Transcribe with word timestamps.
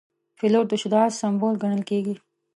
پیلوټ 0.37 0.65
د 0.69 0.73
شجاعت 0.81 1.13
سمبول 1.21 1.53
ګڼل 1.63 1.81
کېږي. 1.89 2.15